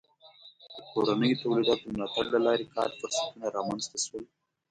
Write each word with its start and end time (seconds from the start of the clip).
د 0.73 0.77
کورنیو 0.91 1.39
تولیداتو 1.41 1.83
د 1.87 1.91
ملاتړ 1.93 2.25
له 2.33 2.39
لارې 2.45 2.65
کار 2.75 2.89
فرصتونه 2.99 3.45
رامنځته 3.57 3.97
شول. 4.05 4.23